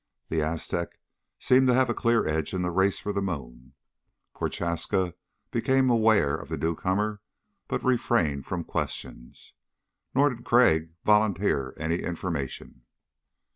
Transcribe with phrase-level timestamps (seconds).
[0.29, 0.99] The Aztec
[1.37, 3.75] seemed to have a clear edge in the race for the moon.
[4.33, 5.13] Prochaska
[5.51, 7.21] became aware of the newcomer
[7.67, 9.53] but refrained from questions,
[10.15, 12.81] nor did Crag volunteer any information.